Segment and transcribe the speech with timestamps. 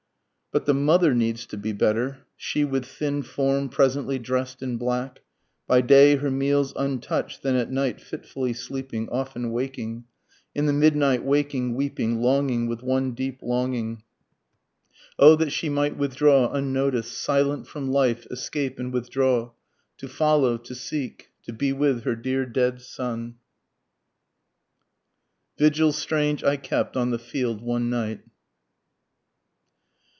[0.53, 5.21] But the mother needs to be better, She with thin form presently drest in black,
[5.65, 10.03] By day her meals untouch'd, then at night fitfully sleeping, often waking,
[10.53, 14.03] In the midnight waking, weeping, longing with one deep longing,
[15.17, 19.51] O that she might withdraw unnoticed, silent from life escape and withdraw,
[19.99, 23.35] To follow, to seek, to be with her dear dead son.
[25.57, 28.25] VIGIL STRANGE I KEPT ON THE FIELD ONE NIGHT.